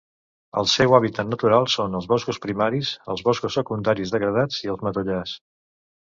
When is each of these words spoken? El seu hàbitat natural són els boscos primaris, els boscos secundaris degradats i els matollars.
El 0.59 0.69
seu 0.75 0.95
hàbitat 0.99 1.29
natural 1.33 1.67
són 1.73 1.97
els 1.99 2.07
boscos 2.13 2.41
primaris, 2.47 2.95
els 3.15 3.23
boscos 3.29 3.59
secundaris 3.61 4.15
degradats 4.17 4.65
i 4.65 4.75
els 4.77 4.83
matollars. 4.91 5.37